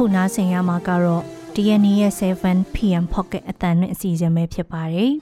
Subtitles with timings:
[0.00, 1.22] အခုနားဆင်ရမှာကတော့
[1.54, 5.12] DNA ရဲ့ 7PM Pocket အတန်နဲ့အစီအစဉ်ပဲဖြစ်ပါတယ်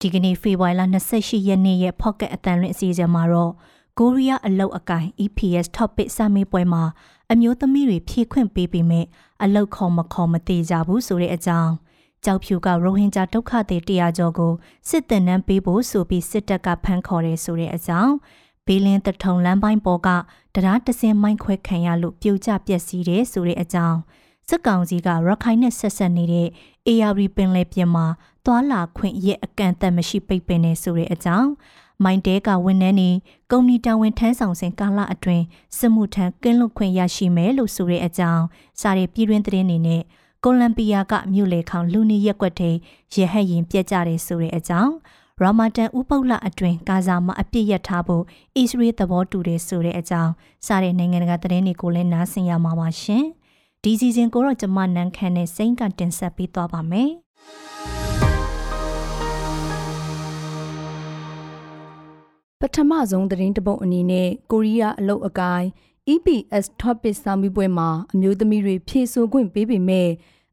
[0.00, 0.82] ဒီကနေ့ဖေဖော်ဝါရီလ
[1.14, 3.52] 28ရက်နေ့ရဲ့ Pocket အတန်လွင့်အစီအစဉ်မှာတော့
[3.98, 6.84] ကိုရီးယားအလုတ်အကင် EPS Topic စာမေးပွဲမှာ
[7.32, 9.06] အမျိုးသမီးတွေဖြည့်ခွင့်ပေးပေမဲ့
[9.42, 11.72] အလုတ်ခေါ်မခေါ်မသေးကြဘူးဆိုတဲ့အကြောင်း
[12.24, 14.52] ကြောက်ဖြူကရိုဟင်ဂျာဒုက္ခသည်တရားကျော်ကို
[14.88, 18.14] စစ်တပ်နှမ်းပေးဖို့ဆိုပြီးစစ်တပ်ကဖမ်းခေါ်တယ်ဆိုတဲ့အကြောင်း
[18.72, 20.08] ဘေးလင်းတထုံလမ်းပိုင်းပေါ်က
[20.54, 23.98] တရားတစင်မိုင်းခွဲခံရလို့ပြိုကျပျက်စီးတယ်ဆိုတဲ့အကြောင်း
[24.48, 26.48] စစ်ကောင်စီကရခိုင်နဲ့ဆက်ဆက်နေတဲ့
[26.86, 28.06] AR ပင်လယ်ပြင်မှာ
[28.44, 31.50] သွာလာခွင့်ရဲ့အကန့်အသတ်မရှိပိတ်ပင်နေဆိုတဲ့အကြောင်း
[32.04, 33.10] မိုင်းတဲကဝန်ထမ်းနေ
[33.50, 35.44] ကုမ္ပဏီတာဝန်ထမ်းဆောင်စဉ်ကာလအတွင်း
[35.78, 38.44] စစ်မှုထမ်းကင်းလွတ်ခွင့်ရရှိမယ်လို့ဆိုတဲ့အကြောင်း
[38.80, 40.02] စာရေးပြည်တွင်းသတင်းတွေနဲ့
[40.44, 42.70] ကိုလံဘီယာကမြို့လေခေါင်လူနီရက်ကွက်ထဲ
[43.14, 44.92] ရဟတ်ရင်ပြက်ကြတယ်ဆိုတဲ့အကြောင်း
[45.42, 48.24] ရာမာတန်ဥပုပ်လအတွင်းဂါဇာမှာအပြစ်ရထားဖို့
[48.56, 50.32] အစ္စရေးသဘောတူတယ်ဆိုတဲ့အကြောင်း
[50.66, 53.24] စားတဲ့နိုင်ငံတကာသတင်းတွေကိုလည်းနားဆင်ရမှာပါရှင်။
[53.82, 57.10] ဒီစီစဉ်ကိုတော့ကျမနန်းခမ်းနဲ့စိန်ကတင်ဆက်ပေးသွားပါမယ်။
[62.60, 65.66] ပထမဆုံးသတင်းတပုတ်အနေနဲ့ကိုရီးယားအလုတ်အကိုင်း
[66.12, 70.08] EPS Topic စာမေးပွဲမှာအမျိုးသမီးတွေဖြည့်ဆို့ခွင့်ပေးပေမဲ့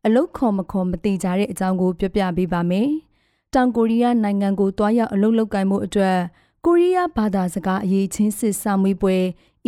[0.05, 2.89] အလုတ်ခေါ်မခေါ်မတိကြတဲ့အကြောင်းကိုပြောပြပေးပါမယ်။
[3.53, 6.17] တောင်ကိုရီးယားနိုင်ငံကိုတွားရောက်အလုတ်လုပ်ကိုင်မှုအတွက်
[6.65, 9.15] ကိုရီးယားဘာသာစကားအရေးချင်းစစ်စာမေးပွဲ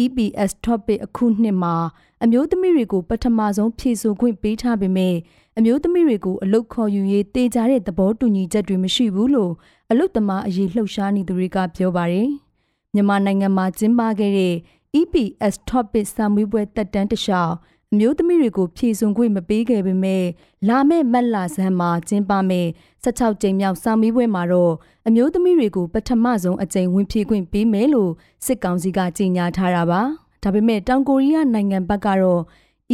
[0.04, 1.76] EPS Topic အခုနှစ်မှာ
[2.24, 5.16] အမျိုးသမီးတွေကိုပထမဆုံးဖြည့်ဆို့ခွင့်ပေးထားပေမဲ့
[5.58, 9.54] အမျိုးသမီးတွေကိုအလုတ်ခေါ်ယူရေးတေချာတဲ့သဘောတူညီချက်တွေမရှိဘူးလို့
[9.92, 12.30] အလုတ်သမားအရေးလှုပ်ရှားနေသူတွေကပြောပါတယ်။
[12.94, 14.56] မြန်မာနိုင်ငံမှာကျင်းပခဲ့တဲ့
[15.00, 17.54] EPS Topic စာမေးပွဲတက်တန်းတလျှောက်
[17.94, 20.24] အမျိုးသမီးတွေကိုဖြည့်စွန်ခွင့်မပေးခဲ့ပေမဲ့
[20.68, 22.70] လာမယ့်မက်လာဆန်းမှာကျင်းပမယ့်
[23.04, 24.74] 16ကြိမ်မြောက်စာမေးပွဲမှာတော့
[25.08, 28.12] အမျိုးသမီးတွေကိုပထမဆုံးအကြိမ်ဝင်ဖြည့်ခွင့်ပေးမယ်လို့
[28.46, 30.02] စစ်ကောင်စီကကြေညာထားတာပါ။
[30.44, 32.42] ဒါပေမဲ့တောင်ကိုရီးယားနိုင်ငံဘက်ကတော့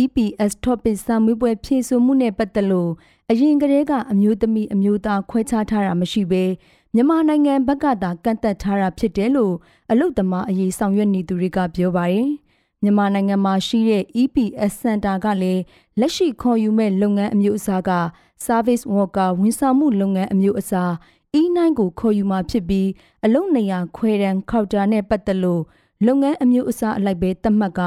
[0.01, 2.91] EPS Topic စာမေးပွဲဖြည့်စွန်မှုနဲ့ပတ်သက်လို့
[3.29, 6.43] အရင်ကတည်းကအမျိုးသမီးအမျိုးသားခွဲခြားထားတာမရှိဘဲ
[6.93, 9.53] မြန်မာနိုင်ငံဘက်ကသာကန့်သက်ထားတာဖြစ်တယ်လို့
[9.91, 12.29] အလုတ်သမားအရေးဆောင်ရွက်နေသူတွေကပြောပါတယ်။
[12.85, 15.61] မြန်မာနိုင်ငံမှာရှိတဲ့ EPS Center ကလည်း
[15.99, 17.91] လက်ရှိခေါ်ယူမဲ့လုပ်ငန်းအမျိုးအစားက
[18.45, 20.91] Service Worker ဝန်ဆောင်မှုလုပ်ငန်းအမျိုးအစား
[21.39, 22.89] E9 ကိုခေါ်ယူมาဖြစ်ပြီး
[23.25, 25.61] အလုတ်နေရာခွဲတန်းခောက်တာနဲ့ပတ်သက်လို့
[26.05, 27.81] လုပ်ငန်းအမျိုးအစားအလိုက်ပဲသတ်မှတ်က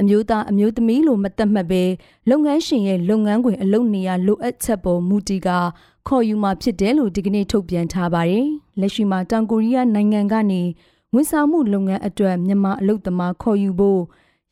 [0.00, 1.82] အမျိုးသားအမျိုးသမီးလို့မသတ်မှတ်ပဲ
[2.30, 5.48] လုပ်ငန်းရှင်ရဲ့လုပ်ငန်းခွင်အလုပ်နေရာလိုအပ်ချက်ပေါ်မူတည်က
[6.08, 8.46] ခေါ်ယူမှာဖြစ်တယ်လို့ဒီကနေ့ထုတ်ပြန်ထားပါတယ်။
[8.80, 10.62] လက်ရှိမှာတောင်ကိုရီးယားနိုင်ငံကနေ
[11.14, 14.00] ဝန်ဆောင်မှုလုပ်ငန်းအတွက်မြန်မာအလုပ်သမားခေါ်ယူဖို့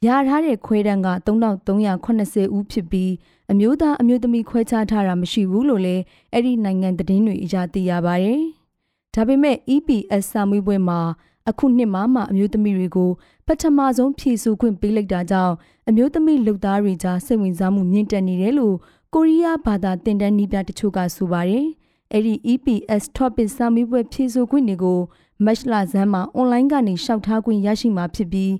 [0.07, 3.13] ရထားတဲ့ခွဲတန်းက3380ဦးဖြစ်ပြီး
[3.53, 8.41] အမျိုးသားအမျိုးသမီးခွဲခြားထားတာမရှိဘူးလို့လည်းအဲ့ဒီနိုင်ငံသတင်းတွေအကြသိရပါတယ်။
[9.15, 11.01] ဒါပေမဲ့ EPS စာမေးပွဲမှာ
[11.49, 13.11] အခုနှစ်မှမှအမျိုးသမီးတွေကို
[13.47, 15.55] ပထမဆုံးဖြည့်ဆူခွင့်ပေးလိုက်တာကြောင့်
[15.89, 18.77] အမျိုးသမီးလုပ်သားတွေကြားစိတ်ဝင်စားမှုမြင့်တက်နေတယ်လို့
[19.15, 21.67] ကိုရီးယားဘာသာတင်တန်းနီးပြတချို့ကဆိုပါတယ်။
[22.13, 25.01] အဲ့ဒီ EPS Topic စာမေးပွဲဖြည့်ဆို့ခွင့်တွေကို
[25.45, 28.53] မတ်လဇန်းမှာအွန်လိုင်းကနေရှောက်ထားခွင့်ရရှိမှာဖြစ်ပြီး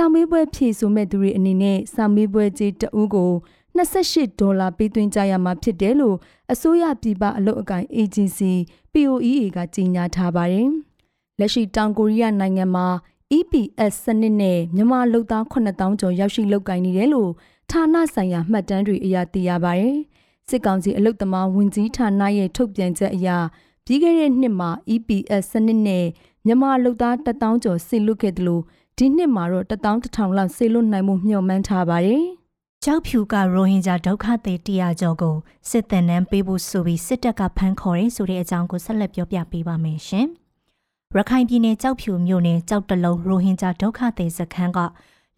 [0.00, 3.32] စာမေးပွဲဖြည့်ဆို့မဲ့သူတွေအနေနဲ့စာမေးပွဲကြေးတအူးကို
[3.76, 6.16] 28ဒေါ်လာပေးသွင်းကြရမှာဖြစ်တယ်လို့
[6.52, 8.52] အစိုးရပြည်ပအလုပ်အကိုင်အေဂျင်စီ
[8.92, 10.68] POEA ကကြေညာထားပါတယ်။
[11.38, 12.86] လက်ရှိတောင်ကိုရီးယားနိုင်ငံမှာ
[13.36, 17.30] EPS စနစ်နဲ့မြန်မာလုပ်သား9000ကျော်ရောက်ရှိလုပ်ကိုင်နေတယ်လို့
[17.70, 19.96] ဌာနဆိုင်ရာမှတ်တမ်းတွေအရသိရပါတယ်။
[20.48, 23.28] စစ်ကောင်စီအလုတ်သမားဝင်ကြီးဌာနရဲ့ထုတ်ပြန်ချက်အရ
[23.84, 26.06] ပြီးခဲ့တဲ့နှစ်မှာ EPS စနစ်နဲ့
[26.46, 28.62] မြန်မာလုပ်သား1000ကျော်ဆေလွတ်ခဲ့တယ်လို့
[28.98, 32.24] ဒီနှစ်မှာတော့1000လောက်ဆေလွတ်နိုင်မှုမျှော်မှန်းထားပါတယ်။
[32.84, 35.36] ကြောက်ဖြူကရိုဟင်ဂျာဒုက္ခသည်တရားကျော်ကို
[35.70, 40.26] စစ်တပ်နှံပေးဖို့ဆိုပြီးစစ်တပ်ကဖမ်းခေါ်တယ်ဆိုတဲ့အကြောင်းကိုဆက်လက်ပြောပြပေးပါမယ်ရှင်။
[41.14, 44.78] ရခိုင်ပြည်နယ်ကြောက်ဖြူမြို့နယ်ကြောက်တလုံးရိုဟင်ဂျာဒုက္ခသည်စခန်းက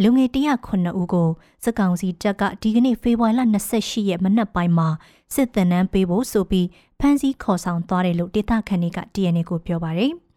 [0.03, 1.28] လူငယ်109ဦးကို
[1.65, 3.41] စစ်ကောင်စီတပ်ကဒီကနေ့ဖေဖော်ဝါရီလ
[3.76, 4.88] 28ရက်မနက်ပိုင်းမှာ
[5.34, 6.67] စစ်တပ်နှံပေးဖို့ဆိုပြီး
[7.00, 10.12] ဖမ်းဆီးခေါ်ဆောင်သွားတယ်လို့ဒေသခံတွေက DNA ကိုပြောပါတယ်။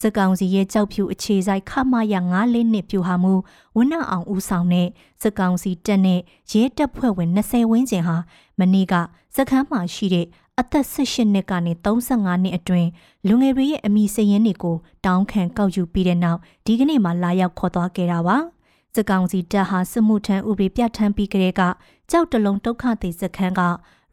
[0.00, 3.34] စစ်ကောင်စီရဲ့ကြောက်ဖြူအခြေဆိုင်ခမရ9လေးနှစ်ပြူဟာမှု
[3.76, 4.88] ဝင်းနအောင်ဦးဆောင်တဲ့
[5.22, 8.16] စစ်ကောင်စီတပ်နဲ့ရဲတပ်ဖွဲ့ဝင်20ဝန်းကျင်ဟာ
[8.58, 8.94] မနေ့က
[9.36, 10.26] စခန်းမှာရှိတဲ့
[10.58, 12.88] အသက်18နှစ်ကနေ35နှစ်အတွင်း
[13.26, 18.36] လူငယ်တွေရဲ့အမိစရင်တွေကိုတောင်းခံကောက်ယူပြီးတဲ့နောက်ဒီကနေ့မှလာရောက်ခေါ်သွားခဲ့တာပါ။
[18.94, 21.62] စစ်ကောင်စီတပ်ဟာစစ်မှုထမ်းဥပဒေပြဋ္ဌာန်းပြီးကလေးက
[22.10, 23.60] ကြောက်တလုံးဒုက္ခသည်စခန်းက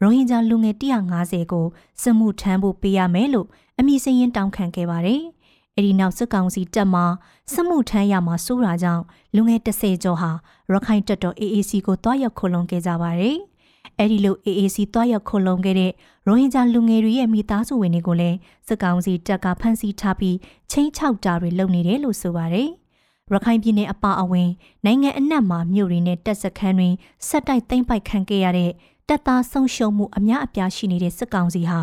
[0.02, 1.66] ရိုဟင်ဂျာလူငယ်150ကို
[2.02, 3.48] စစ်မှုထမ်းဖို့ပေးရမယ်လို့
[3.78, 5.22] အမည်စရင်တောင်းခံခဲ့ပါတယ်။
[5.78, 7.02] အဲဒီနောက်စစ်ကောင်စီတပ်မှ
[7.52, 9.02] စစ်မှုထမ်းရမှာစိုးတာကြောင့်
[9.34, 10.30] လူငယ်30ကျော်ဟာ
[10.72, 13.36] ရခိုင်တပ်တော် AAC ကိုတွားရောက်ခုံလုံခဲ့ကြပါတယ်။
[13.98, 15.92] အဲဒီလို AAC တွားရောက်ခုံလုံခဲ့တဲ့
[16.26, 18.36] ရိုဟင်ဂျာလူငယ်တွေရဲ့မိသားစုဝင်တွေကိုလည်း
[18.66, 20.36] စစ်ကောင်စီတပ်ကဖမ်းဆီးထားပြီး
[20.70, 22.68] ချင်းချောက်တာတွေလုပ်နေတယ်လို့ဆိုပါတယ်။
[23.32, 24.48] ရခိုင်ပြည်နယ်အပါအဝင်
[24.84, 26.88] နိုင်ငံအနှံ့မှာမြို့တွေနဲ့တပ်စခန်းတွေ
[27.28, 28.70] ဆက်တိုက်သိမ်းပိုက်ခံခဲ့ရတဲ့
[29.08, 31.80] တပ်သားဆုံးရှုံးမှုအများအပြားရှိနေတဲ့စစ်ကောင်စီဟာ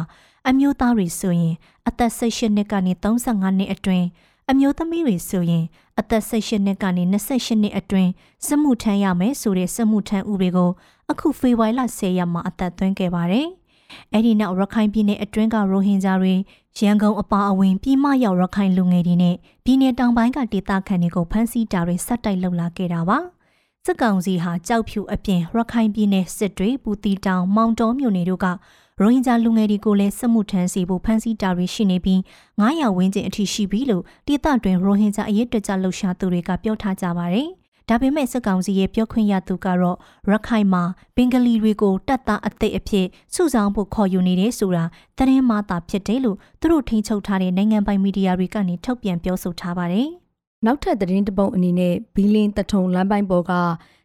[0.50, 1.56] အမျိုးသားတွေဆိုရင်
[1.88, 4.08] အသက်18နှစ်ကနေ35နှစ်အတွင်း
[4.52, 5.64] အမျိုးသမီးတွေဆိုရင်
[6.00, 8.10] အသက်18နှစ်ကနေ28နှစ်အတွင်း
[8.48, 10.72] စစ်မှုထမ်းရမယ်ဆိုတဲ့စစ်မှုထမ်းဥပဒေကို
[11.12, 13.48] အခုဖေဖော်ဝါရီလ10ရက်မှာအသက်သွင်းခဲ့ပါတယ်။
[14.14, 16.34] အဲ့ဒီနောက်ရခိုင်ပြည်နယ်အတွင်းကရိုဟင်ဂျာတွေ
[16.80, 19.36] ရန်ကုန်အပါအဝင်ပြည်မရောက်ရခိုင်လူငယ်တွေနဲ့
[19.66, 23.20] ပြည်내တောင်ပိုင်းကဒေသခံတွေကိုဖမ်းဆီးတာတွေဆက်တိုက်လှုပ်လာခဲ့တာပါ။
[23.88, 32.20] စစ်ကောင်စီဟာကြောက်ဖြူအပြင်ရခိုင်ပြည်နယ်စစ်တွေပူတီတောင်မောင်တော်မြို့နယ်တို့ကရိုဟင်ဂျာလူငယ်တွေကိုလည်းစစ်မှုထမ်းစီဖို့ဖမ်းဆီးတာတွေရှိနေပြီး
[32.60, 37.48] 900ဝန်းကျင်အထိရှိပြီလို့ဒေသတွင်ရိုဟင်ဂျာအရေးတက်ကြလှုပ်ရှားသူတွေကပြောထားကြပါတယ်။
[37.90, 39.98] ဒါပေမဲ့စစ်ကောင်စီရဲ့ပြောခွင့်ရသူကတော့
[40.30, 40.84] ရခိုင်မှာ
[41.16, 44.84] ဘင်္ဂလီတွေကိုတတ်တာအသိအဖြစ်စုဆောင်ဖို့ခေါ်ယူနေတယ်ဆိုတာ
[45.18, 50.10] သတင်းမှသာဖြစ်တယ်လို့သူတို့ထိန်းချုပ်ထားတဲ့နိုင်ငံပိုင်မီဒီယာတွေကနေထုတ်ပြန်ပြောဆိုထားပါတယ်။
[50.66, 53.54] နောက်ထပ်သတင်းတပုတ်အနေနဲ့ဘီလင်းတထုံလမ်းပိုင်းပေါ်က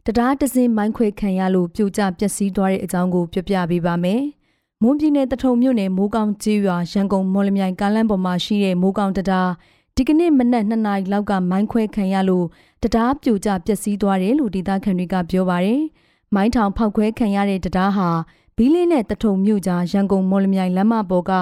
[0.07, 4.23] တရားတစင်းမိုင်းခွဲခံရလို့ပြိုကျပျက်စီးသွားတဲ့အကြောင်းကိုပြပြပေးပါမယ်။
[4.83, 9.51] မွန်ပြည်နယ်တထုံမြို့နယ်မိုးကောင်းကျေးရွာရန်ကုန်မော်လမြိုင်ကားလမ်းပေါ်မှာရှိတဲ့မိုးကောင်းတရား
[9.97, 12.47] ဒီကနေ့မနက်2နာရီလောက်ကမိုင်းခွဲခံရလို့
[12.83, 15.83] တရားပြိုကျပျက်စီးသွားတယ်လို့ဒေသခံတွေကပြောပါတယ်။
[16.35, 18.11] မိုင်းထောင်ဖောက်ခွဲခံရတဲ့တရားဟာ
[18.57, 21.33] ဘီးလင်းနဲ့တထုံမြို့ကြားရန်ကုန်မော်လမြိုင်လမ်းမပေါ်က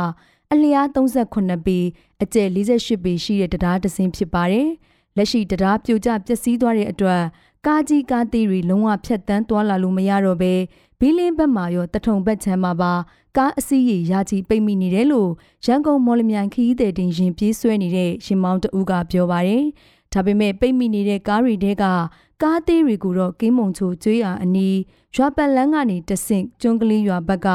[0.52, 1.78] အလျား38ပေ
[2.22, 4.68] အကျယ်48ပေရှိတဲ့တရားတစ်စင်းဖြစ်ပါတယ်။
[5.16, 7.22] လက်ရှိတရားပြိုကျပျက်စီးသွားတဲ့အတွက်
[7.66, 10.54] ကားကြီးကားသေးတွေလုံးဝဖြတ်တန်းသွားလာလို့မရတော့ဘဲ
[10.98, 12.92] ဘီလင်းဘက်မှာရောတထုံဘက်ချမ်းမှာပါ
[13.36, 15.30] ကားအစီးရီရာချီပိတ်မိနေတယ်လို့
[15.66, 19.64] ရန်ကုန်မော်လမြိုင်ခီးသည်တင်ရင်ပြေးဆွဲနေတဲ့ရှင်မောင်းတဦးကပြောပါတယ်။
[20.12, 21.84] ဒါပေမဲ့ပိတ်မိနေတဲ့ကားတွေတဲက
[22.42, 24.76] ကားသေးတွေကိုတော့ကင်းမုံချိုကျွေးရအနီး
[25.16, 27.48] ရွာပတ်လန်းကနေတဆင့်ကျွန်းကလေးရွာဘက်က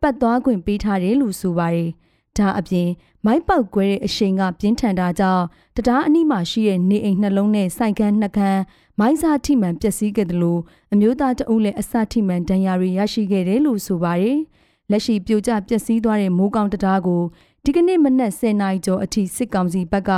[0.00, 1.90] ပတ်သွားခွင့်ပေးထားတယ်လို့ဆိုပါတယ်။
[2.38, 2.88] ဒါအပြင်
[3.24, 5.44] မိုက်ပေါက်ကွဲတဲ့အရှိန်ကပြင်းထန်တာကြောင့်
[5.76, 8.60] တရားအနီးမှာရှိတဲ့နေအိမ်နှလုံးနဲ့စိုက်ခန်းနှခမ်း
[8.98, 10.60] မိုင်းစာထိမှန်ပျက်စီးခဲ့တယ်လို့
[10.92, 14.38] အမျိုးသားတအုပ်လည်းအစထိမှန်ဒဏ်ရာတွေရရှိခဲ့တယ်လို့ဆိုပါတယ်။
[14.90, 17.22] လက်ရှိပြိုကျပျက်စီးသွားတဲ့မိုးကောင်းတရားကို
[17.64, 20.10] ဒီကနေ့မနက်10:00နာရီကျော်အထိစစ်ကောင်စီဘက်က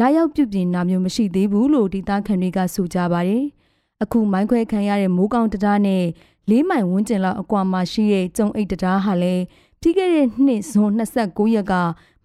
[0.00, 3.44] လာရောက်ပြုပြင်တာမျိုးမရှိသေးဘူးလို့ဒေသခံတွေကဆိုကြပါတယ်။
[4.02, 6.04] အခုမိုင်းခွဲခံရတဲ့မိုးကောင်းတရားနဲ့
[6.50, 9.42] လေးမိုင်ဝန်းကျင်လောက်အကွာမှာရှိတဲ့ကျုံအိတ်တရားဟာလည်း
[9.80, 11.74] ပြီးခဲ့တဲ့နှစ်ဇွန်29ရက်က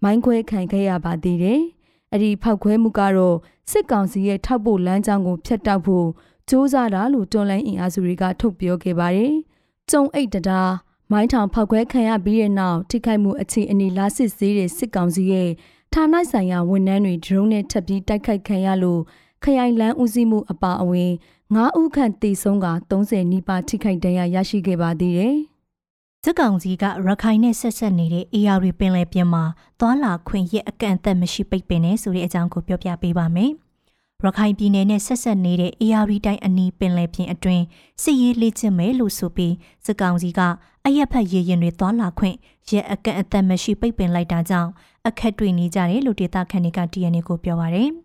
[0.02, 1.60] မိုင်းခွဲခံခဲ့ရပါသေးတယ်။
[2.12, 3.36] အဲ့ဒီဖောက်ခွဲမှုကတော့
[3.70, 6.06] စစ်ကောင်စီရဲ့ထောက်ပို့လမ်းကြောင်းကိုဖျက်တောက်ဖို့
[6.48, 9.32] စ조사တာလို့တွန်လိုင်းအင်အားစုတွေကထုတ်ပြောခဲ့ပါတယ်။
[9.90, 10.72] ကျုံအိတ်တရား
[11.12, 15.50] မိုင်းထောင်ဖောက်ခွဲခံရပြီးတဲ့နောက်ထိခိုက်မှုအခြေအနေလားစစ်ဆေးတဲ့စစ်ကောင်စီရဲ့
[15.92, 19.00] ဌာနဆိုင်ရာဝန်ထမ်းတွေဒရုန်းနဲ့ထပ်ပြီးတိုက်ခိုက်ခံရလို့
[19.44, 21.12] ခရိုင်လန်းဦးစီးမှုအပါအဝင်
[21.48, 25.36] 9ဦးခန့်တေဆုံးက30နီးပါးထိခိုက်ဒဏ်ရာရရှိခဲ့ပါသေးတယ်။
[26.26, 29.44] စစ်ကောင်စီကရခိုင်နဲ့ဆက်ဆက်နေတဲ့ AR ပင်လယ်ပြင်မှာ
[29.80, 33.50] သွာလာခွင့်ရအကန့်အသတ်မရှိပိတ်ပင်နေဆိုတဲ့အကြောင်းကိုပြောပြပေးပါမယ်။
[34.22, 37.64] ရခိုင်ပြည်နယ်နဲ့ဆက်ဆက်နေတဲ့ AR တိုင်းအနီးပင်လယ်ပြင်အတွင်း
[38.02, 39.54] စစ်ရေးလေ့ကျင့်မယ်လို့ဆိုပြီး
[39.84, 40.40] စစ်ကောင်စီက
[40.86, 42.36] အရက်ဖက်ရေရင်တွေသွားလာခွင့်
[42.70, 44.70] ရဲအကန့်အသတ်မရှိပိတ်ပင်လိုက်တာကြောင့်
[45.08, 47.90] အခက်တွေ့နေကြတယ်လို့ဒေသခံတွေက DNA ကိုပြောပါရယ်။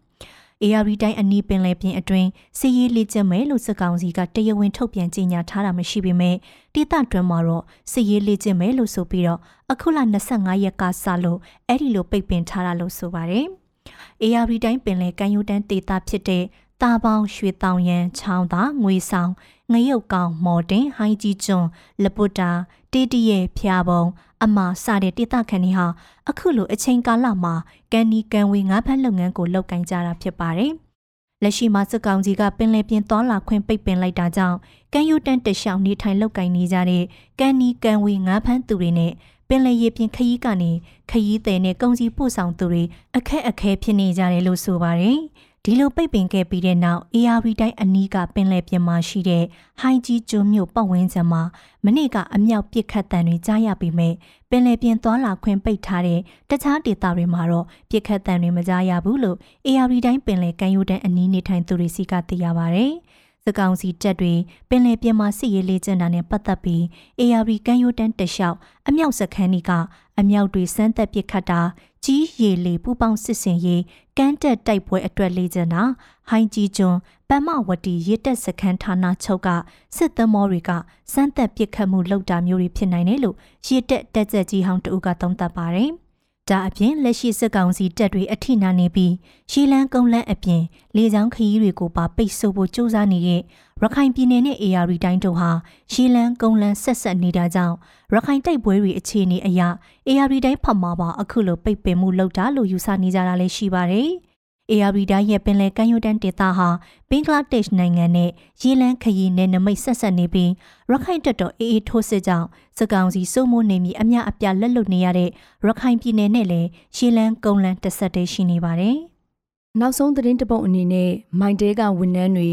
[0.63, 2.29] AR တိုင်းအနီးပင်လယ်ပြင်အတွင်း
[2.59, 6.35] စစ်ရေးလေ့ကျင့်မယ်လို့စစ်ကောင်စီကတရားဝင်ထုတ်ပြန်ကြေညာထားတာမရှိပေမဲ့
[6.73, 9.39] ဒေသတွင်းမှာတော့စစ်ရေးလေ့ကျင့်မယ်လို့ဆိုပြီးတော့
[9.71, 9.99] အခုလ
[10.31, 13.45] 25ရက်ကစလို့အဲ့ဒီလိုပိတ်ပင်ထားတာလို့ဆိုပါတယ်။
[14.23, 16.43] AR တိုင်းပင်လယ်ကမ်းရိုးတန်းဒေသဖြစ်တဲ့
[16.81, 19.31] တာပေါင်းရွှေတောင်ရန်ချောင်းသာငွေဆောင်
[19.71, 21.67] ငရုတ်ကောင်မော်တင်ဟိုင်းကြီးကျွန်း
[22.03, 22.51] လပုတ္တာ
[22.91, 24.03] တေးတရဲ့ဖျားပုံ
[24.43, 25.87] အမစတဲ့ဒေသခံတွေဟာ
[26.29, 27.53] အခုလိုအချိန်ကာလမှာ
[27.91, 30.73] ကန်နီကန်ဝေငါးဖက်လုပ်ငန်းကိုလုပ်ကင်ကြတာဖြစ်ပါတယ်။
[31.43, 34.57] လက်ရှိမှာစစ်ကောင်စီကပင်လယ်ပြင်သွားလာခွင့်ပိတ်ပင်လိုက်တာကြောင့်
[34.93, 37.03] ကန်ယူတန်တရှောင်းနေထိုင်လုပ်ကင်နေကြတဲ့
[37.39, 39.13] ကန်နီကန်ဝေငါးဖမ်းသူတွေနဲ့
[39.47, 40.71] ပင်လယ်ရေပြင်ခရီးကနေ
[41.09, 42.83] ခရီးသည်နဲ့ကုန်စည်ပို့ဆောင်သူတွေ
[43.15, 45.19] အခက်အခဲဖြစ်နေကြတယ်လို့ဆိုပါတယ်။
[45.65, 49.43] ဒီလိုပိတ်ပင်ခဲ့ပြီးတဲ့နောက် ARV တိုင်းအနီးကပင်လယ်ပြင်မှာရှိတဲ့
[49.79, 51.41] ဟိုင်းကြီးကျွန်းမြို့ပတ်ဝန်းကျင်မှာ
[51.85, 54.09] မနေ့ကအမြောက်ပစ်ခတ်တံတွေကြားရပြီးမြဲ
[54.49, 59.37] ပင်လယ်ပြင်သွားလာခွင့်ပိတ်ထားတဲ့တခြားဒေသတွေမှာတော့ပစ်ခတ်တံတွေမကြားရဘူးလို့
[59.67, 62.85] ARV တိုင်းပင်လယ်ကမ်းရိုးတန်းအနီးနေထိုင်သူတွေစီကသိရပါဗျ။
[63.45, 64.33] စကောင်စီတပ်တွေ
[64.69, 66.81] ပင်လယ်ပြင်မှာစစ်ရေးလေ့ကျင့်တာနဲ့ပတ်သက်ပြီး
[67.19, 69.71] ARV ကမ်းရိုးတန်းတလျှောက်အမြောက်စခန်းတွေက
[70.19, 71.61] အမြောက်တွေစမ်းသက်ပစ်ခတ်တာ
[72.05, 73.81] ကြီးရေလေပူပေါင်းစစ်စင်ရေး
[74.17, 75.83] ကမ်းတက်တိုက်ပွဲအတွက်လေ့ကျင့်တာ
[76.29, 76.97] ဟိုင်းကြီးကျွန်း
[77.29, 79.49] ပမဝတီရစ်တက်စခန်းဌာနချုပ်က
[79.97, 80.71] စစ်သမောတွေက
[81.13, 83.35] စမ်းသက်ပစ်ခတ်မှုလုပ်တာမျိုးတွေဖြစ်နိုင်တယ်လို့
[83.67, 85.91] ရစ်တက်တက်ချက်ကြီးဟောင်းတဦးကသုံးသပ်ပါတယ်။
[86.49, 89.13] ဒါအပြင်လက်ရှိစစ်ကောင်စီတပ်တွေအထိနာနေပြီး
[89.51, 90.61] ရှီလန်းကုန်းလန်းအပြင်
[90.95, 93.41] လေကြောင်းခရီးတွေကိုပါပိတ်ဆို့ဖို့ကြိုးစားနေတဲ့
[93.81, 95.51] ရခိုင်ပြည်နယ်နဲ့ AR တိုင်းတို့ဟာ
[95.91, 97.75] ရှီလန်းကုန်းလန်းဆက်ဆက်နေတာကြောင့်
[98.13, 99.61] ရခိုင်တိုက်ပွဲတွေအခြေအနေအရ
[100.07, 104.09] AR တိုင်းဖတ်မှာပါအခုလိုပိတ်ပင်မှုလုပ်တာလို့ယူဆနေကြတာလည်းရှိပါတယ်။
[104.71, 106.69] ARB တိုင်းရဲ့ပင်လယ်ကမ်းရိုးတန်းဒေသဟာ
[107.09, 108.29] ဘင်္ဂလားဒေ့ရှ်နိုင်ငံနဲ့
[108.61, 110.51] ရေလန်းခရီးနဲ့နမိတ်ဆက်ဆက်နေပြီး
[110.91, 112.47] ရခိုင်တပ်တော်အေးအေးထိုးစစ်ကြောင့်
[112.77, 115.29] စကောင်စီစိုးမိုးနေမီအများအပြားလက်လွတ်နေရတဲ့
[115.65, 118.97] ရခိုင်ပြည်နယ်နဲ့လည်းရေလန်းကုန်းလန်းတစ်ဆက်တည်းရှိနေပါတယ်။
[119.79, 122.51] နောက်ဆုံးသတင်းတပုတ်အနေနဲ့မိုင်တဲကဝန်ထမ်းတွေ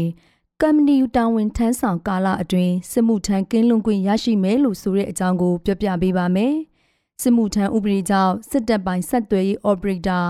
[0.61, 6.53] ကမ္ပဏီတာဝန်ထမ်းဆောင်ကာလအတွင်းစစ်မှုထမ်းကင်းလွန်ခွင့်ရရှိမယ်လို့ဆိုတဲ့အကြောင်းကို ပြောပြပေးပါမယ်။
[7.21, 10.23] စစ်မှုထမ်းဥပဒေကြောင့်စစ်တပ်ပိုင်းဆက်သွယ်ရေး operator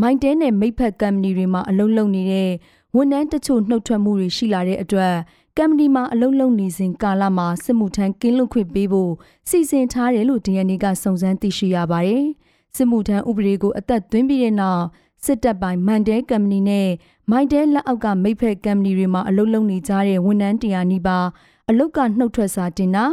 [0.00, 2.50] မိုင်းတဲနဲ့မိဖက်ကမ္ပဏီတွေမှာအလုပ်လုပ်နေတဲ့
[2.96, 5.14] ဝန်ထမ်းတချို့နှုတ်ထွက်မှုတွေရှိလာတဲ့အတွက်
[5.58, 9.12] ကမ္ပဏီမှာအလုပ်လုပ်နေစဉ်ကာလမှာစစ်မှုထမ်းကင်းလွတ်ခွင့်ပေးဖို့
[9.48, 12.24] စီစဉ်ထားတယ်လို့ DNA ကစုံစမ်းသိရှိရပါတယ်။
[12.76, 14.82] စစ်မှုထမ်းဥပဒေကိုအသက်သွင်းပြီးတဲ့နောက်
[15.24, 16.88] စစ်တပ်ပိုင်းမန်တဲကမ္ပဏီနဲ့
[17.30, 21.18] မိုင်းတဲလက်အောက်ကမိဖက်ကမ္ပဏီတွေမှာအလုပ်လုပ်နေကြတဲ့ဝန်ထမ်းတရားနီးပါ
[21.68, 23.04] အလုတ်ကနှုတ်ထွက်စာတင်တာ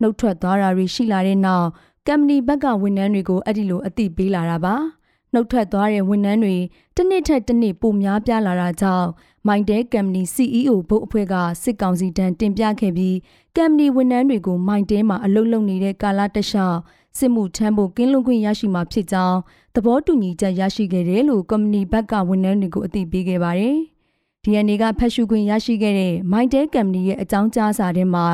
[0.00, 1.66] နှုတ်ထွက်သွားတာတွေရှိလာတဲ့နောက်
[2.08, 4.76] ကမ္ပဏီဘက်ကဝန်ထမ်းတွေကိုအဲ့ဒီလိုအသိပေးလာတာပါ။
[5.32, 6.56] နှုတ်ထွက်သွားတဲ့ဝန်ထမ်းတွေ
[6.96, 9.08] တစ်နှစ်ထက်တစ်နှစ်ပိုများပြားလာတာကြောင့်
[9.46, 13.16] မိုင်တဲကမ်ပဏီ CEO ဘုတ်အဖွဲ့ကစစ်ကောင်စီတန်းတင်ပြခဲ့ပြီး
[13.56, 16.78] ကမ်ပဏီဝန်ထမ်းတွေကိုမိုင်တဲမှာအလုပ်လုပ်နေတဲ့ကာလတလျှောက်
[17.18, 19.38] စစ်မှုထမ်းဖို့ကင်းလွန်ခွင့်ရရှိမှာဖြစ်ကြောင်း
[19.74, 23.76] သဘောတူညီချက်ရရှိခဲ့တယ်လို့ကုမ္ပဏီဘက်ကဝန်ထမ်းတွေကိုအသိပေးခဲ့ပါတယ်။
[24.44, 28.26] DNA ကဖတ်ရှုခွင့်ရရှိခဲ့တဲ့မိုင်တဲကမ်ပဏီရဲ့အကြောင်းကြားစာထဲမှာ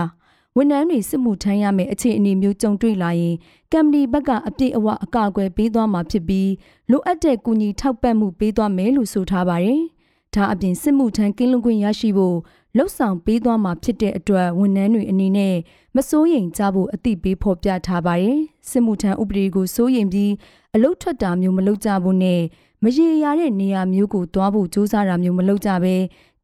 [0.56, 3.34] ဝန်ထမ်းတွေစစ်မှုထမ်းရမယ့်အခြေအနေမျိုးကြုံတွေ့လာရင်
[3.72, 6.50] ကမ္ပဏီဘက်ကအပြည့်အဝအကာအကွယ်ပေးသွားမှာဖြစ်ပြီး
[6.90, 9.80] လိုအပ်တဲ့ကူညီထောက်ပံ့မှုပေးသွားမယ်လို့ဆိုထားပါတယ်။
[10.34, 12.36] ဒါအပြင်စစ်မှုထမ်းကင်းလွန်ခွင့်ရရှိဖို့
[12.76, 15.54] လှုပ်ဆောင်ပေးသွားမှာဖြစ်တဲ့အတွက်ဝန်ထမ်းတွေအနေနဲ့
[15.96, 18.38] မစိုးရိမ်ကြဖို့အသိပေးဖော်ပြထားပါတယ်။
[18.70, 20.32] စစ်မှုထမ်းဥပဒေကိုစိုးရိမ်ပြီး
[20.74, 22.42] အလုတ်ထွက်တာမျိုးမလုပ်ကြဘူးနဲ့
[22.82, 25.94] မရေရာတဲ့နေရာမျိုးကိုတွားဖို့စူးစမ်းတာမျိုးမလုပ်ကြဘဲ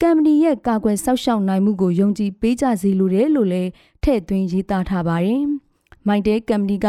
[0.02, 3.70] ကမ်ပဏီရဲ့ကာကွယ်စောင့်ရှောက်နိုင်မှုကိုယုံကြည်ပေးကြစီလိုတယ်လို့လည်း
[4.02, 5.42] ထည့်သွင်းရေးသားထားပါတယ်။
[6.06, 6.86] မိုင်တဲကမ်ပဏီက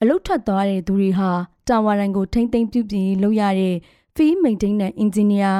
[0.00, 1.30] အလုတ်ထွက်သွားတဲ့သူတွေဟာ
[1.68, 3.74] တာဝါရိုင်ကိုထိမ့်သိမ်းပြုပြင်လုပ်ရတဲ့
[4.14, 5.54] Field Maintenance Engineer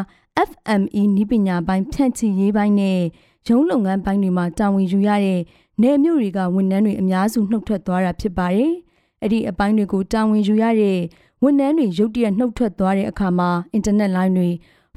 [0.49, 3.01] FME နည်းပညာပိုင်းဖြန့်ချိရေးပိုင်းနဲ့
[3.49, 5.41] ရုံးလုပ်ငန်းပိုင်းတွေမှာတာဝန်ယူရတဲ့
[5.83, 8.73] နယ်မြို့တွေကဝန်ထမ်းတွေအများစုနှုတ်ထွက်သွားတာဖြစ်ပါတယ်။
[9.23, 10.99] အဲ့ဒီအပိုင်းတွေကိုတာဝန်ယူရတဲ့
[11.43, 14.49] ဝန်ထမ်းတွေရုတ်တရက်နှုတ်ထွက်သွားတဲ့အခါမှာအင်တာနက်လိုင်းတွေ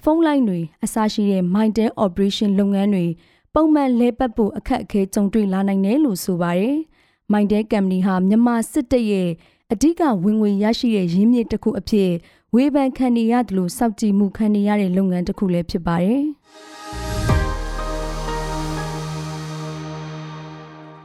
[0.04, 3.06] ဖုန်းလိုင်းတွေအစရှိတဲ့ Mindel Operation လုပ်ငန်းတွေ
[3.54, 6.75] ပုံမှန်လဲပတ်ဖို့အခက်အခဲကြုံတွေ့လာနိုင်တယ်လို့ဆိုပါတယ်။
[7.34, 9.30] Mindel Company ဟာမြန်မာစစ်တပ်ရဲ့
[9.72, 12.12] အဓိကဝင်ငွေရရှိတဲ့ရင်းမြစ်တစ်ခုအဖြစ်
[12.54, 16.22] ဝေဖန်ခံနေရတယ်လို့စောင့်ကြည့်မှုခံနေရတဲ့လုပ်ငန်းတစ်ခုလည်းဖြစ်ပါတယ်။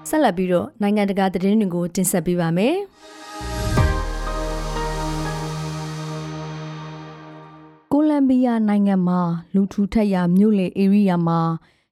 [0.09, 2.77] ဆက်လက်ပြီးတော့နိုင်ငံတကာသတင်းတွေကိုတင်ဆက်ပေးပါမယ်။
[8.23, 9.21] ကိုလံဘီယာနိုင်ငံမှာ
[9.55, 11.41] လူထူထပ်ရာမြို့လေဧရိယာမှာ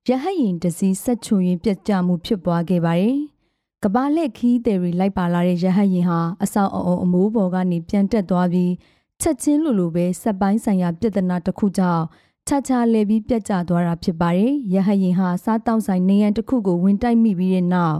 [0.08, 3.18] ရဟတ်ယာဉ်တစည်းဆက်ချွန်ရင်ပြတ်ကျမှုဖြစ်ပွားခဲ့ပါတယ်။
[3.82, 8.72] ကဘာလက်ခီးတယ်ရီလိုက်ပါလာတဲ့ရဟတ်ယာဉ်ဟာအဆောက်အအုံအမိုးပေါ်ကနေပြန်တက်သွားပြီး
[9.20, 12.04] ချက်ချင်းလိုလိုပဲစက်ပိုင်းဆိုင်ရာပြဿနာတစ်ခုကြောင့်
[12.48, 17.98] ချာချာလဲပြီးပြတ်ကျသွားတာဖြစ်ပါတယ်။ရဟတ်ယာဉ်ဟာစားတောက်ဆိုင်နေရန်တစ်ခုကိုဝင်တိုက်မိပြီးတဲ့နောက်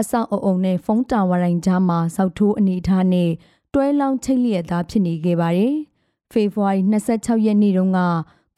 [0.00, 3.30] အဆောက်အအုံနဲ့ဖုန်းတာဝါရိုင်ကြားမှာစောက်ထိုးအနေထားနဲ့
[3.74, 5.76] တွဲလောင်းချိတ်လျက်သားဖြစ်နေခဲ့ပါတယ်။
[6.32, 8.00] ဖေဖော်ဝါရီ26ရက်နေ့တုန်းက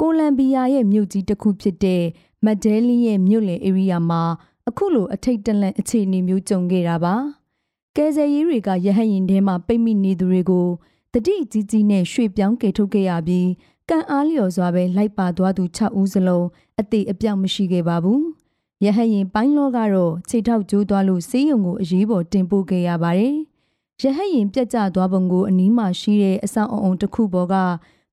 [0.00, 2.02] ကိုလံဘီယာရဲ့မြို့ကြီးတစ်ခုဖြစ်တဲ့
[2.44, 4.22] မက်ဒဲလီရဲ့မြို့လယ်ဧရိယာမှာ
[4.68, 7.14] အခုလိုအထိတ်တလန့်အခြေအနေမျိုးကြုံခဲ့တာပါ။
[7.96, 10.68] ကယ်ဆယ်ရေးတွေကရဟတ်ရင်ထဲမှာပိတ်မိနေသူတွေကို
[11.12, 13.48] တတိကြီးကြီးနဲ့ရွှေ့ပြောင်းကယ်ထုတ်ခဲ့ရပြီး
[13.88, 16.46] ကံအားလျော်စွာပဲလိုက်ပါသွားသူ6ဦးစလုံး
[16.80, 18.20] အသေးအပြောက်မရှိခဲ့ပါဘူး။
[18.84, 23.36] ရဟတ်ရင်ပိုင်းလောကတော့ခြေထောက်ကျိုးသွားလို့ဆေးရုံကိုအရေးပေါ်တင်ပို့ခဲ့ရပါတယ်။
[24.02, 27.54] ရဟတ်ရင်ပြတ်ကျသွားပုံကိုအနီးမှာရှိတဲ့အဆောင်အုံတစ်ခုပေါ်က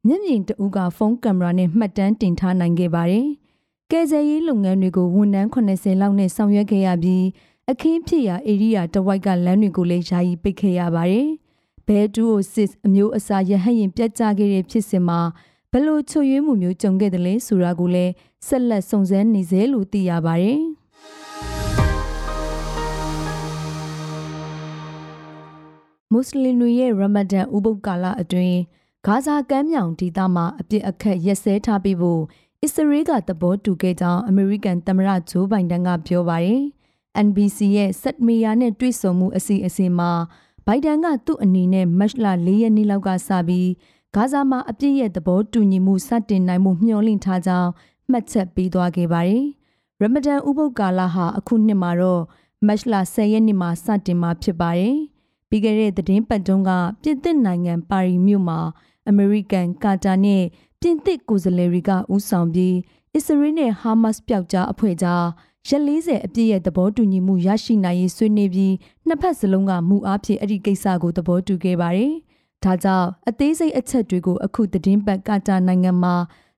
[0.08, 3.28] မျက်မြင်တဦးကဖုန်းကင်မရာနဲ့မှတ်တမ်းတင်ထားနိုင်ခဲ့ပါတယ်။
[3.92, 7.26] ကယ်ဆယ်ရေးလုပ်ငန်းတွေကိုဝန်ထမ်း80လောက်နဲ့ဆောင်ရွက်ခဲ့ရပြီး
[7.70, 11.28] အခင်းဖြစ်ရာဧရိယာတဝိုက်ကလမ်းတွေကိုလည်းယာယီပိတ်ခဲ့ရပါတယ်။
[11.88, 15.20] ဘဲတူအိုစစ်အမျိုးအစားရဟတ်ရင်ပြတ်ကျခဲ့တဲ့ဖြစ်စဉ်မှာ
[15.72, 18.12] ဘလို့ချွေရွေးမှုမျိုးကြုံခဲ့တယ်လဲဆိုတာကိုလည်း
[18.48, 20.62] ဆက်လက်စုံစမ်းနေစေလို့သိရပါတယ်။
[26.12, 28.58] မွတ်စလင်တွေရဲ့ရမဒန်ဥပုပ်ကာလအတွင်း
[29.06, 32.22] ဂါဇာကမ်းမြောင်ဒေသမှာအပြစ်အခတ်ရက်စဲထားပြီးဖို့
[32.64, 36.62] အစ္စရေးကသဘောတူခဲ့ကြောင်းအမေရိကန်သမ္မတဂျိုးဘိုင်ဒန်ကပြောပါတယ်။
[37.26, 40.12] NBC ရဲ့ဆက်မီယာနဲ့တွေ့ဆုံမှုအစီအစဉ်မှာ
[40.66, 43.70] ဘိုင်ဒန်ကသူ့အနေနဲ့မတ်လ၄ရက်နေ့လောက်ကစပြီး
[44.16, 47.70] ဂါဇာမှာအပြစ်ရဲ့သဘောတူညီမှုစတင်နိုင်မှုမျှော်လင့်ထားကြောင်း
[48.10, 49.44] မှတ်ချက်ပေးသွားခဲ့ပါတယ်။
[50.02, 52.24] ရမဒန်ဥပုပ်ကာလဟာအခုနှစ်မှာတော့
[52.68, 54.98] မတ်လ10ရက်နေ့မှာစတင်မှာဖြစ်ပါတယ်။
[55.52, 58.60] ပြီးခဲ့တဲ့သတင်းပတ်တုန်းကပြင်သစ်နိုင်ငံပါရီမြို့မှာ
[59.10, 60.44] အမေရိကန်ကာတာနဲ့
[60.82, 62.76] ပြင်သစ်ကိုယ်စားလှယ်တွေကဦးဆောင်ပြီး
[63.16, 65.24] အစ္စရေးနဲ့ဟာမတ်စ်ပျောက်ကြားအဖွဲ့ကြား
[65.68, 68.74] ရက်40အပြည့်ရဲ့သဘောတူညီမှုရရှိနိုင်ရေးဆွေးနွေးပြီး
[69.08, 72.14] နှစ်ဖက်စလုံးကမူအားဖြင့်အဲ့ဒီကိစ္စကိုသဘောတူခဲ့ပါတယ်။
[72.64, 76.16] ဒါကြောင့်အသေးစိတ်အချက်တွေကိုအခုသတင်းပတ်ကာတာနိုင်ငံမှာ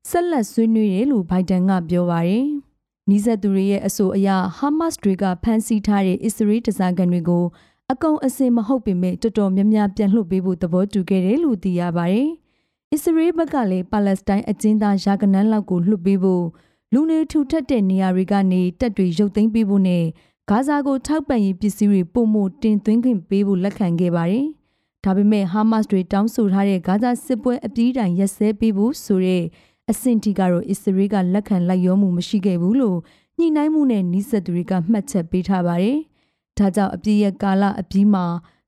[0.10, 2.46] ဆက်လက်ဆွေးနွေးတယ်လို့ဘိုင်ဒန်ကပြောပါတယ်။
[3.10, 7.46] နီးစပ်သူတွေရဲ့အဆိုအရဟာမတ်တွေကဖမ်းဆီးထားတဲ့အစ္စရေးတစားကန်တွေကို
[7.92, 12.30] အကုံအစင်မဟုတ်ပေမဲ့တော်တော်များများပြန်လွှတ်ပေးဖို့သဘောတူခဲ့တယ်လို့သိရပါတယ်။
[12.94, 16.46] အစ္စရေးဘက်ကလည်းပါလက်စတိုင်းအကျဉ်းသားရာဂနန်းလောက်ကိုလွှတ်ပေးဖို့
[16.94, 20.04] လူနေထူထပ်တဲ့နေရာတွေကနေတက်တွေရုပ်သိမ်းပေးဖို့နဲ့
[20.50, 24.46] ဂါဇာကိုထောက်ပံ့ရေးပစ္စည်းတွေပုံမှုတင်သွင်းခွင့်ပေးဖို့လက်ခံခဲ့ပါတယ်။
[25.04, 29.44] ဒါပေမဲ့ဟာမတ်တွေတောင်းဆိုထားတဲ့ဂါဇာစစ်ပွဲအပြီးတိုင်ရက်စဲပေးဖို့ဆိုတဲ့
[29.90, 32.98] အဆင့်ထိကတော့အစ္စရေးကလက်ခံလိုက်ရောမှုမရှိခဲ့ဘူးလို့
[33.38, 36.00] ညှိနှိုင်းမှုနဲ့နှိစက်သူတွေကမှတ်ချက်ပေးထားပါတယ်။
[36.58, 38.26] ဒါကြောင့်အပြည့်ရဲ့ကာလအပြီးမှာ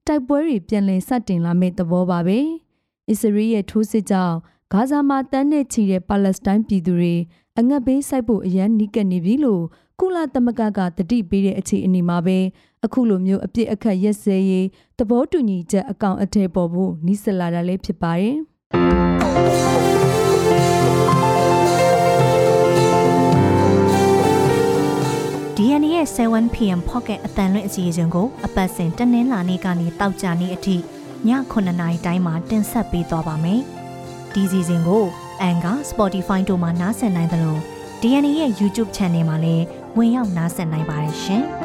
[0.08, 2.40] တိုက်ပွဲတွေပြန်လည်စတင်လာမယ့်သဘောပါပဲ။
[3.10, 4.36] အစ္စရေးရဲ့ထိုးစစ်ကြောင့်
[4.74, 7.16] ဂါဇာမှာတန်းနဲ့ချီတဲ့ပါလက်စတိုင်းပြည်သူတွေ
[7.60, 9.64] အငတ်ဘေးစိုက်ဖို့အရန်နီးကပ်နေပြီလို့
[10.00, 12.38] ကုလသမဂ္ဂကတတိပေးတဲ့အခြေအနေမှာပဲ
[12.86, 18.36] အခုလိုမျိုးအပြစ်အခတ်ရက်စဲရေးသဘောတူညီချက်အကောင့်အထည်ပေါ်ဖို့နှိစက်လာတာလည်းဖြစ်ပါတယ်။
[25.58, 30.80] DNA ရဲ့ 7pm pocket အတန်လွင့်အစီအစဉ်ကိုအပတ်စဉ်တနင်္လာနေ့ကနေတောက်ကြနေ့အထိည
[31.28, 33.62] 9:00နာရီတိုင်းမှာတင်ဆက်ပေးသွားပါမယ်။
[34.34, 35.04] ဒီစီစဉ်ကို
[35.50, 37.58] Anchor, Spotify တို့မှာနားဆင်နိုင်သလို
[38.02, 39.66] DNA ရဲ့ YouTube Channel မှာလည်း
[39.98, 41.46] ဝင်ရောက်နားဆင်နိုင်ပါတယ်ရှင်။